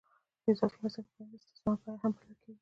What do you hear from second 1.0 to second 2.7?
بیه د استثمار بیه هم بلل کېږي